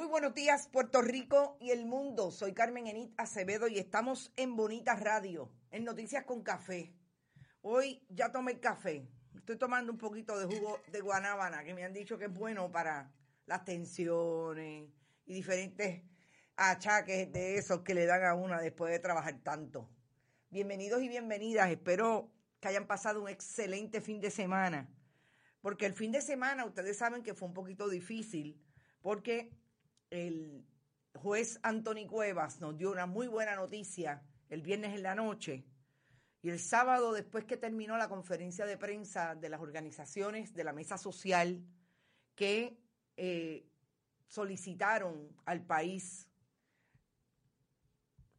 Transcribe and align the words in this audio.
Muy 0.00 0.08
buenos 0.08 0.32
días, 0.32 0.66
Puerto 0.66 1.02
Rico 1.02 1.58
y 1.60 1.72
el 1.72 1.84
mundo. 1.84 2.30
Soy 2.30 2.54
Carmen 2.54 2.86
Enit 2.86 3.12
Acevedo 3.18 3.68
y 3.68 3.78
estamos 3.78 4.32
en 4.36 4.56
Bonita 4.56 4.96
Radio, 4.96 5.52
en 5.70 5.84
Noticias 5.84 6.24
con 6.24 6.42
Café. 6.42 6.94
Hoy 7.60 8.02
ya 8.08 8.32
tomé 8.32 8.52
el 8.52 8.60
café. 8.60 9.06
Estoy 9.34 9.58
tomando 9.58 9.92
un 9.92 9.98
poquito 9.98 10.38
de 10.38 10.46
jugo 10.46 10.80
de 10.90 11.02
guanábana, 11.02 11.64
que 11.64 11.74
me 11.74 11.84
han 11.84 11.92
dicho 11.92 12.16
que 12.16 12.24
es 12.24 12.32
bueno 12.32 12.72
para 12.72 13.12
las 13.44 13.62
tensiones 13.66 14.88
y 15.26 15.34
diferentes 15.34 16.02
achaques 16.56 17.30
de 17.30 17.58
esos 17.58 17.80
que 17.82 17.92
le 17.92 18.06
dan 18.06 18.24
a 18.24 18.32
una 18.32 18.58
después 18.58 18.90
de 18.90 19.00
trabajar 19.00 19.38
tanto. 19.42 19.86
Bienvenidos 20.48 21.02
y 21.02 21.10
bienvenidas. 21.10 21.70
Espero 21.70 22.32
que 22.58 22.68
hayan 22.68 22.86
pasado 22.86 23.20
un 23.20 23.28
excelente 23.28 24.00
fin 24.00 24.18
de 24.18 24.30
semana. 24.30 24.88
Porque 25.60 25.84
el 25.84 25.92
fin 25.92 26.10
de 26.10 26.22
semana, 26.22 26.64
ustedes 26.64 26.96
saben 26.96 27.22
que 27.22 27.34
fue 27.34 27.48
un 27.48 27.54
poquito 27.54 27.90
difícil, 27.90 28.58
porque 29.02 29.59
el 30.10 30.66
juez 31.14 31.58
Anthony 31.62 32.06
Cuevas 32.08 32.60
nos 32.60 32.76
dio 32.76 32.90
una 32.90 33.06
muy 33.06 33.28
buena 33.28 33.56
noticia 33.56 34.22
el 34.48 34.62
viernes 34.62 34.94
en 34.94 35.02
la 35.02 35.14
noche 35.14 35.64
y 36.42 36.50
el 36.50 36.58
sábado 36.58 37.12
después 37.12 37.44
que 37.44 37.56
terminó 37.56 37.96
la 37.96 38.08
conferencia 38.08 38.66
de 38.66 38.76
prensa 38.76 39.34
de 39.34 39.48
las 39.48 39.60
organizaciones 39.60 40.54
de 40.54 40.64
la 40.64 40.72
mesa 40.72 40.98
social 40.98 41.62
que 42.34 42.80
eh, 43.16 43.68
solicitaron 44.26 45.36
al 45.44 45.64
país 45.64 46.28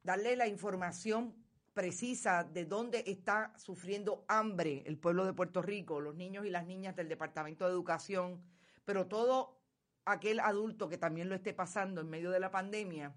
darle 0.03 0.35
la 0.35 0.47
información 0.47 1.35
precisa 1.73 2.43
de 2.43 2.65
dónde 2.65 3.03
está 3.07 3.53
sufriendo 3.57 4.25
hambre 4.27 4.83
el 4.85 4.97
pueblo 4.97 5.25
de 5.25 5.33
Puerto 5.33 5.61
Rico, 5.61 6.01
los 6.01 6.15
niños 6.15 6.45
y 6.45 6.49
las 6.49 6.65
niñas 6.65 6.95
del 6.95 7.07
Departamento 7.07 7.65
de 7.65 7.71
Educación, 7.71 8.43
pero 8.83 9.07
todo 9.07 9.60
aquel 10.05 10.39
adulto 10.39 10.89
que 10.89 10.97
también 10.97 11.29
lo 11.29 11.35
esté 11.35 11.53
pasando 11.53 12.01
en 12.01 12.09
medio 12.09 12.31
de 12.31 12.39
la 12.39 12.51
pandemia, 12.51 13.13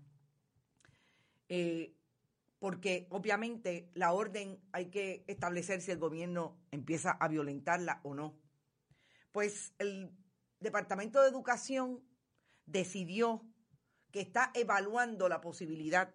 eh, 1.48 1.94
porque 2.58 3.06
obviamente 3.10 3.90
la 3.94 4.12
orden 4.12 4.58
hay 4.72 4.86
que 4.86 5.24
establecer 5.26 5.80
si 5.80 5.90
el 5.90 5.98
gobierno 5.98 6.58
empieza 6.70 7.12
a 7.12 7.28
violentarla 7.28 8.00
o 8.04 8.14
no. 8.14 8.34
Pues 9.32 9.74
el 9.78 10.10
Departamento 10.60 11.20
de 11.20 11.28
Educación 11.28 12.02
decidió 12.66 13.44
que 14.10 14.20
está 14.20 14.50
evaluando 14.54 15.28
la 15.28 15.40
posibilidad 15.40 16.14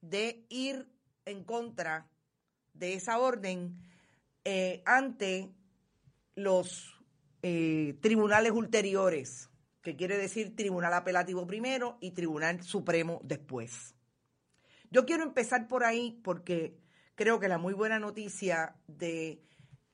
de 0.00 0.46
ir 0.48 0.88
en 1.24 1.44
contra 1.44 2.08
de 2.72 2.94
esa 2.94 3.18
orden 3.18 3.78
eh, 4.44 4.82
ante 4.86 5.52
los 6.34 7.00
eh, 7.42 7.98
tribunales 8.00 8.52
ulteriores 8.52 9.50
que 9.86 9.94
quiere 9.94 10.18
decir 10.18 10.56
Tribunal 10.56 10.94
Apelativo 10.94 11.46
primero 11.46 11.96
y 12.00 12.10
Tribunal 12.10 12.60
Supremo 12.64 13.20
después. 13.22 13.94
Yo 14.90 15.06
quiero 15.06 15.22
empezar 15.22 15.68
por 15.68 15.84
ahí 15.84 16.20
porque 16.24 16.76
creo 17.14 17.38
que 17.38 17.46
la 17.46 17.58
muy 17.58 17.72
buena 17.72 18.00
noticia 18.00 18.74
de 18.88 19.44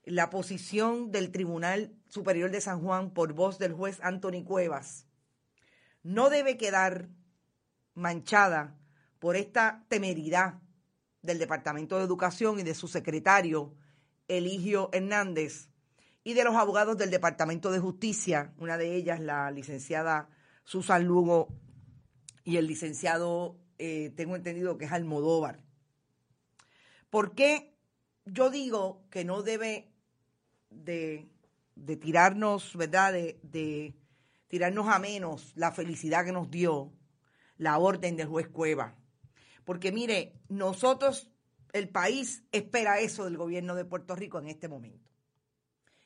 la 0.04 0.30
posición 0.30 1.12
del 1.12 1.30
Tribunal 1.30 1.94
Superior 2.08 2.50
de 2.50 2.62
San 2.62 2.80
Juan 2.80 3.12
por 3.12 3.34
voz 3.34 3.58
del 3.58 3.74
juez 3.74 4.00
Anthony 4.02 4.42
Cuevas 4.46 5.06
no 6.02 6.30
debe 6.30 6.56
quedar 6.56 7.10
manchada 7.92 8.78
por 9.18 9.36
esta 9.36 9.84
temeridad 9.90 10.62
del 11.20 11.38
Departamento 11.38 11.98
de 11.98 12.04
Educación 12.04 12.58
y 12.58 12.62
de 12.62 12.74
su 12.74 12.88
secretario 12.88 13.74
Eligio 14.26 14.88
Hernández 14.94 15.68
y 16.24 16.34
de 16.34 16.44
los 16.44 16.54
abogados 16.54 16.96
del 16.96 17.10
Departamento 17.10 17.70
de 17.70 17.80
Justicia, 17.80 18.52
una 18.58 18.78
de 18.78 18.94
ellas 18.94 19.20
la 19.20 19.50
licenciada 19.50 20.28
Susan 20.64 21.04
Lugo 21.04 21.48
y 22.44 22.56
el 22.56 22.66
licenciado, 22.66 23.58
eh, 23.78 24.12
tengo 24.16 24.36
entendido 24.36 24.78
que 24.78 24.84
es 24.84 24.92
Almodóvar. 24.92 25.62
¿Por 27.10 27.34
qué 27.34 27.74
yo 28.24 28.50
digo 28.50 29.04
que 29.10 29.24
no 29.24 29.42
debe 29.42 29.92
de, 30.70 31.28
tirarnos, 32.00 32.76
¿verdad? 32.76 33.12
De, 33.12 33.40
de 33.42 33.94
tirarnos 34.48 34.88
a 34.88 34.98
menos 34.98 35.52
la 35.56 35.72
felicidad 35.72 36.24
que 36.24 36.32
nos 36.32 36.50
dio 36.50 36.92
la 37.58 37.78
orden 37.78 38.16
del 38.16 38.28
juez 38.28 38.48
Cueva. 38.48 38.96
Porque 39.64 39.92
mire, 39.92 40.40
nosotros, 40.48 41.30
el 41.72 41.88
país 41.88 42.44
espera 42.52 43.00
eso 43.00 43.24
del 43.24 43.36
gobierno 43.36 43.74
de 43.74 43.84
Puerto 43.84 44.14
Rico 44.14 44.38
en 44.38 44.48
este 44.48 44.68
momento. 44.68 45.11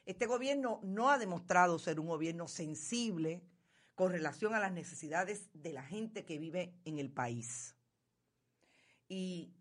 Este 0.06 0.26
gobierno 0.26 0.80
no 0.84 1.10
ha 1.10 1.18
demostrado 1.18 1.80
ser 1.80 1.98
un 1.98 2.06
gobierno 2.06 2.46
sensible 2.46 3.42
con 3.96 4.12
relación 4.12 4.54
a 4.54 4.60
las 4.60 4.70
necesidades 4.70 5.50
de 5.52 5.72
la 5.72 5.82
gente 5.82 6.24
que 6.24 6.38
vive 6.38 6.72
en 6.84 6.98
el 6.98 7.10
país. 7.10 7.74
Y 9.08 9.52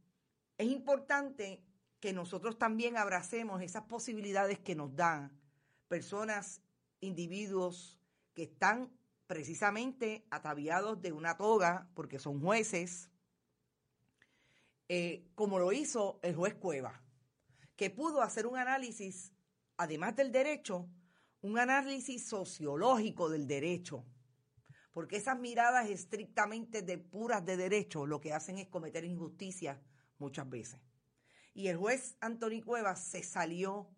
es 0.58 0.68
importante 0.68 1.64
que 2.00 2.14
nosotros 2.14 2.60
también 2.60 2.96
abracemos 2.96 3.64
esas 3.64 3.84
posibilidades 3.86 4.60
que 4.60 4.76
nos 4.76 4.96
dan 4.96 5.32
personas, 5.88 6.62
individuos 7.00 8.00
que 8.36 8.44
están 8.44 8.92
precisamente 9.26 10.28
ataviados 10.30 11.02
de 11.02 11.12
una 11.12 11.38
toga 11.38 11.90
porque 11.96 12.20
son 12.20 12.40
jueces, 12.40 13.10
eh, 14.90 15.26
como 15.34 15.58
lo 15.58 15.72
hizo 15.72 16.20
el 16.22 16.36
juez 16.36 16.54
Cueva, 16.54 17.02
que 17.76 17.90
pudo 17.90 18.22
hacer 18.22 18.46
un 18.46 18.58
análisis 18.58 19.32
además 19.78 20.16
del 20.16 20.32
derecho, 20.32 20.90
un 21.42 21.60
análisis 21.60 22.28
sociológico 22.28 23.30
del 23.30 23.48
derecho, 23.48 24.06
porque 24.92 25.18
esas 25.18 25.40
miradas 25.40 25.90
estrictamente 25.90 26.82
de 26.82 26.98
puras 26.98 27.46
de 27.46 27.58
derecho 27.58 28.06
lo 28.06 28.20
que 28.20 28.34
hacen 28.34 28.58
es 28.58 28.68
cometer 28.68 29.04
injusticia 29.04 29.82
muchas 30.18 30.50
veces. 30.50 30.80
Y 31.54 31.68
el 31.68 31.78
juez 31.78 32.18
Anthony 32.22 32.62
Cuevas 32.64 33.04
se 33.04 33.24
salió, 33.24 33.90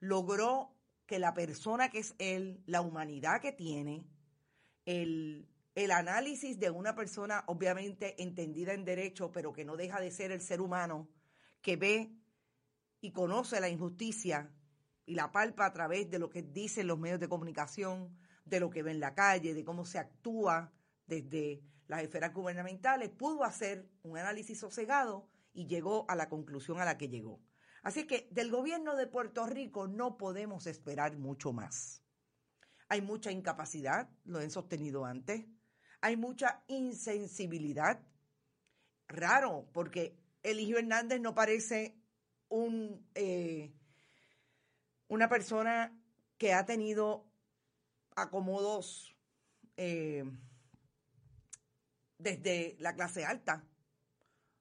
logró 0.00 0.76
que 1.06 1.18
la 1.18 1.34
persona 1.34 1.90
que 1.90 1.98
es 1.98 2.14
él, 2.18 2.62
la 2.66 2.80
humanidad 2.80 3.40
que 3.40 3.52
tiene, 3.52 4.06
el 4.84 5.48
el 5.74 5.90
análisis 5.90 6.58
de 6.58 6.70
una 6.70 6.94
persona 6.94 7.42
obviamente 7.46 8.22
entendida 8.22 8.72
en 8.74 8.84
derecho, 8.84 9.32
pero 9.32 9.52
que 9.52 9.64
no 9.64 9.76
deja 9.76 10.00
de 10.00 10.10
ser 10.10 10.30
el 10.30 10.40
ser 10.40 10.60
humano 10.60 11.08
que 11.60 11.76
ve 11.76 12.12
y 13.00 13.12
conoce 13.12 13.60
la 13.60 13.68
injusticia 13.68 14.52
y 15.06 15.14
la 15.14 15.32
palpa 15.32 15.66
a 15.66 15.72
través 15.72 16.10
de 16.10 16.18
lo 16.18 16.30
que 16.30 16.42
dicen 16.42 16.86
los 16.86 16.98
medios 16.98 17.20
de 17.20 17.28
comunicación, 17.28 18.16
de 18.44 18.60
lo 18.60 18.70
que 18.70 18.82
ve 18.82 18.92
en 18.92 19.00
la 19.00 19.14
calle, 19.14 19.54
de 19.54 19.64
cómo 19.64 19.84
se 19.84 19.98
actúa 19.98 20.72
desde 21.06 21.62
las 21.86 22.02
esferas 22.02 22.32
gubernamentales, 22.32 23.10
pudo 23.10 23.44
hacer 23.44 23.88
un 24.02 24.16
análisis 24.16 24.58
sosegado 24.58 25.28
y 25.52 25.66
llegó 25.66 26.04
a 26.08 26.16
la 26.16 26.28
conclusión 26.28 26.80
a 26.80 26.84
la 26.84 26.98
que 26.98 27.08
llegó. 27.08 27.40
Así 27.82 28.06
que 28.06 28.28
del 28.30 28.50
gobierno 28.50 28.96
de 28.96 29.06
Puerto 29.06 29.46
Rico 29.46 29.86
no 29.86 30.16
podemos 30.16 30.66
esperar 30.66 31.18
mucho 31.18 31.52
más. 31.52 32.02
Hay 32.88 33.02
mucha 33.02 33.30
incapacidad, 33.30 34.08
lo 34.24 34.40
he 34.40 34.48
sostenido 34.48 35.04
antes. 35.04 35.46
Hay 36.00 36.16
mucha 36.16 36.64
insensibilidad. 36.66 38.00
Raro, 39.06 39.68
porque 39.72 40.18
Eligio 40.42 40.78
Hernández 40.78 41.20
no 41.20 41.34
parece 41.34 41.98
un, 42.48 43.06
eh, 43.14 43.74
una 45.08 45.28
persona 45.28 45.96
que 46.38 46.52
ha 46.52 46.64
tenido 46.64 47.26
acomodos 48.16 49.14
eh, 49.76 50.24
desde 52.18 52.76
la 52.78 52.94
clase 52.94 53.24
alta. 53.24 53.64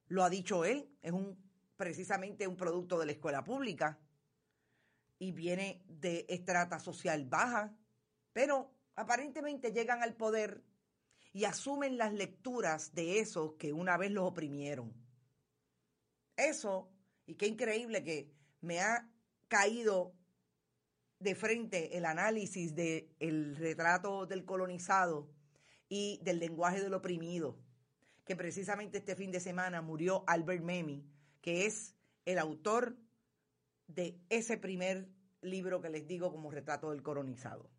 Lo 0.07 0.23
ha 0.23 0.29
dicho 0.29 0.65
él, 0.65 0.89
es 1.01 1.11
un 1.11 1.43
precisamente 1.75 2.47
un 2.47 2.55
producto 2.55 2.99
de 2.99 3.05
la 3.05 3.11
escuela 3.11 3.43
pública 3.43 3.99
y 5.19 5.31
viene 5.31 5.83
de 5.87 6.25
estrata 6.29 6.79
social 6.79 7.25
baja, 7.25 7.75
pero 8.31 8.73
aparentemente 8.95 9.71
llegan 9.71 10.03
al 10.03 10.15
poder 10.15 10.63
y 11.31 11.45
asumen 11.45 11.97
las 11.97 12.13
lecturas 12.13 12.93
de 12.93 13.19
esos 13.19 13.55
que 13.55 13.73
una 13.73 13.97
vez 13.97 14.11
los 14.11 14.25
oprimieron. 14.25 14.93
Eso, 16.35 16.91
y 17.25 17.35
qué 17.35 17.47
increíble 17.47 18.03
que 18.03 18.31
me 18.61 18.79
ha 18.79 19.09
caído 19.47 20.13
de 21.23 21.35
frente 21.35 21.97
el 21.97 22.05
análisis 22.05 22.75
del 22.75 23.55
retrato 23.55 24.25
del 24.25 24.45
colonizado 24.45 25.29
y 25.87 26.19
del 26.23 26.39
lenguaje 26.39 26.81
del 26.81 26.93
oprimido, 26.93 27.57
que 28.25 28.35
precisamente 28.35 28.97
este 28.97 29.15
fin 29.15 29.31
de 29.31 29.39
semana 29.39 29.81
murió 29.81 30.23
Albert 30.27 30.63
Memmi, 30.63 31.05
que 31.41 31.65
es 31.65 31.95
el 32.25 32.37
autor 32.39 32.97
de 33.87 34.19
ese 34.29 34.57
primer 34.57 35.07
libro 35.41 35.81
que 35.81 35.89
les 35.89 36.07
digo 36.07 36.31
como 36.31 36.51
retrato 36.51 36.91
del 36.91 37.03
colonizado. 37.03 37.69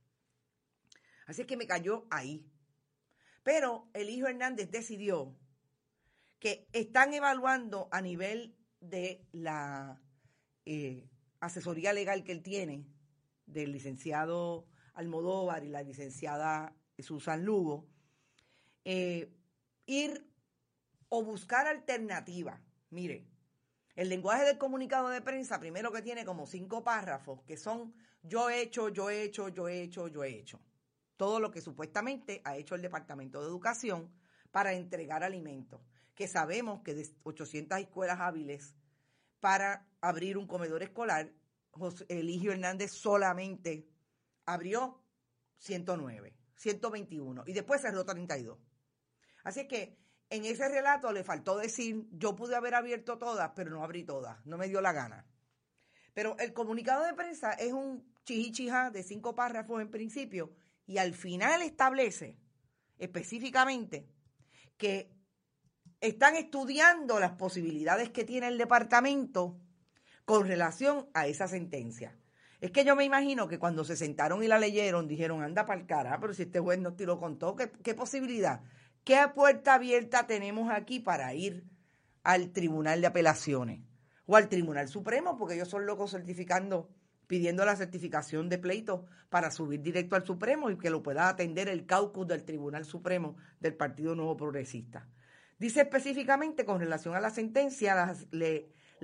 Así 1.27 1.43
es 1.43 1.47
que 1.47 1.57
me 1.57 1.67
cayó 1.67 2.07
ahí. 2.11 2.47
Pero 3.43 3.89
el 3.95 4.11
hijo 4.11 4.27
Hernández 4.27 4.71
decidió 4.71 5.37
que 6.39 6.69
están 6.73 7.15
evaluando 7.15 7.89
a 7.91 8.01
nivel 8.01 8.57
de 8.81 9.27
la 9.33 10.01
eh, 10.67 11.09
asesoría 11.41 11.93
legal 11.93 12.25
que 12.25 12.33
él 12.33 12.43
tiene, 12.43 12.87
del 13.47 13.73
licenciado 13.73 14.67
Almodóvar 14.95 15.65
y 15.65 15.69
la 15.69 15.83
licenciada 15.83 16.75
Susan 16.99 17.45
Lugo, 17.45 17.87
eh, 18.85 19.33
ir 19.87 20.31
o 21.09 21.23
buscar 21.23 21.67
alternativa. 21.67 22.61
Mire, 22.91 23.27
el 23.97 24.09
lenguaje 24.09 24.45
del 24.45 24.59
comunicado 24.59 25.09
de 25.09 25.21
prensa, 25.21 25.61
primero 25.61 25.93
que 25.93 26.03
tiene 26.03 26.25
como 26.25 26.47
cinco 26.47 26.83
párrafos, 26.83 27.43
que 27.43 27.57
son 27.57 27.95
yo 28.23 28.49
he 28.49 28.63
hecho, 28.63 28.89
yo 28.89 29.11
he 29.11 29.23
hecho, 29.23 29.49
yo 29.49 29.69
he 29.69 29.83
hecho, 29.83 30.09
yo 30.09 30.25
he 30.25 30.31
hecho. 30.31 30.61
Todo 31.17 31.41
lo 31.41 31.51
que 31.51 31.61
supuestamente 31.61 32.41
ha 32.45 32.57
hecho 32.57 32.75
el 32.75 32.83
Departamento 32.83 33.41
de 33.41 33.49
Educación 33.49 34.11
para 34.51 34.73
entregar 34.73 35.23
alimentos, 35.23 35.81
que 36.15 36.27
sabemos 36.27 36.83
que 36.83 36.95
de 36.95 37.09
800 37.25 37.79
escuelas 37.79 38.21
hábiles 38.21 38.75
para 39.41 39.87
abrir 40.01 40.39
un 40.39 40.47
comedor 40.47 40.83
escolar, 40.83 41.31
José 41.75 42.07
Eligio 42.09 42.53
Hernández 42.53 42.93
solamente 42.93 43.89
abrió 44.47 45.03
109, 45.59 46.37
121 46.57 47.45
y 47.47 47.53
después 47.53 47.81
cerró 47.81 48.05
32. 48.05 48.59
Así 49.45 49.67
que 49.67 49.99
en 50.31 50.45
ese 50.45 50.69
relato 50.69 51.13
le 51.13 51.25
faltó 51.25 51.57
decir, 51.57 52.07
yo 52.13 52.35
pude 52.35 52.57
haber 52.57 52.75
abierto 52.75 53.19
todas, 53.19 53.53
pero 53.55 53.71
no 53.71 53.83
abrí 53.83 54.05
todas, 54.05 54.45
no 54.47 54.57
me 54.57 54.69
dio 54.69 54.81
la 54.81 54.93
gana. 54.93 55.27
Pero 56.13 56.37
el 56.39 56.53
comunicado 56.53 57.05
de 57.05 57.15
prensa 57.15 57.53
es 57.53 57.73
un 57.73 58.15
chihichija 58.25 58.91
de 58.91 59.03
cinco 59.03 59.35
párrafos 59.35 59.83
en 59.83 59.91
principio 59.91 60.55
y 60.87 60.99
al 60.99 61.15
final 61.15 61.63
establece 61.63 62.39
específicamente 62.97 64.09
que 64.77 65.13
están 66.01 66.37
estudiando 66.37 67.19
las 67.19 67.33
posibilidades 67.33 68.11
que 68.11 68.25
tiene 68.25 68.49
el 68.49 68.59
departamento 68.59 69.61
con 70.25 70.47
relación 70.47 71.07
a 71.15 71.27
esa 71.27 71.49
sentencia. 71.49 72.17
Es 72.61 72.71
que 72.71 72.85
yo 72.85 72.97
me 72.97 73.05
imagino 73.05 73.47
que 73.47 73.59
cuando 73.59 73.85
se 73.85 73.97
sentaron 73.97 74.43
y 74.43 74.49
la 74.49 74.59
leyeron, 74.59 75.07
dijeron, 75.07 75.43
anda 75.43 75.67
para 75.67 75.81
el 75.81 75.87
cara, 75.87 76.19
pero 76.21 76.33
si 76.33 76.43
este 76.45 76.61
juez 76.61 76.79
no 76.79 76.95
te 76.95 77.05
lo 77.05 77.19
contó, 77.19 77.57
¿qué, 77.57 77.71
¿qué 77.83 77.95
posibilidad? 77.95 78.63
¿Qué 79.05 79.19
puerta 79.35 79.75
abierta 79.75 80.27
tenemos 80.27 80.73
aquí 80.73 80.99
para 80.99 81.35
ir 81.35 81.65
al 82.23 82.53
Tribunal 82.53 83.03
de 83.03 83.07
Apelaciones 83.07 83.83
o 84.25 84.37
al 84.37 84.49
Tribunal 84.49 84.89
Supremo? 84.89 85.37
Porque 85.37 85.57
ellos 85.57 85.69
son 85.69 85.85
locos 85.85 86.13
certificando, 86.13 86.89
pidiendo 87.27 87.67
la 87.67 87.77
certificación 87.77 88.49
de 88.49 88.57
pleito 88.57 89.05
para 89.29 89.51
subir 89.51 89.83
directo 89.83 90.17
al 90.17 90.25
Supremo 90.25 90.71
y 90.71 90.79
que 90.79 90.89
lo 90.89 91.03
pueda 91.03 91.29
atender 91.29 91.69
el 91.69 91.85
caucus 91.85 92.27
del 92.27 92.45
Tribunal 92.45 92.87
Supremo 92.87 93.37
del 93.61 93.75
Partido 93.75 94.15
Nuevo 94.15 94.39
Progresista. 94.39 95.07
Dice 95.59 95.83
específicamente 95.83 96.65
con 96.65 96.81
relación 96.81 97.15
a 97.15 97.21
la 97.21 97.31
sentencia, 97.31 98.17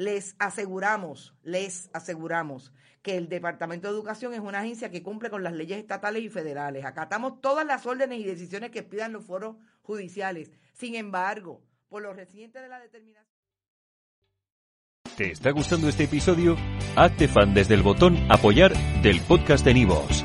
les 0.00 0.34
aseguramos, 0.38 1.34
les 1.42 1.90
aseguramos 1.92 2.72
que 3.02 3.18
el 3.18 3.28
Departamento 3.28 3.86
de 3.86 3.94
Educación 3.94 4.32
es 4.32 4.40
una 4.40 4.60
agencia 4.60 4.90
que 4.90 5.02
cumple 5.02 5.28
con 5.28 5.42
las 5.42 5.52
leyes 5.52 5.78
estatales 5.78 6.22
y 6.22 6.30
federales. 6.30 6.86
Acatamos 6.86 7.42
todas 7.42 7.66
las 7.66 7.84
órdenes 7.84 8.18
y 8.18 8.24
decisiones 8.24 8.70
que 8.70 8.82
pidan 8.82 9.12
los 9.12 9.26
foros 9.26 9.56
judiciales. 9.82 10.50
Sin 10.72 10.94
embargo, 10.94 11.62
por 11.90 12.00
lo 12.00 12.14
reciente 12.14 12.60
de 12.60 12.68
la 12.68 12.80
determinación. 12.80 13.26
¿Te 15.18 15.32
está 15.32 15.50
gustando 15.50 15.86
este 15.88 16.04
episodio? 16.04 16.56
Hazte 16.96 17.28
fan 17.28 17.52
desde 17.52 17.74
el 17.74 17.82
botón 17.82 18.16
Apoyar 18.30 18.72
del 19.02 19.20
podcast 19.20 19.66
de 19.66 19.74
Nivos. 19.74 20.24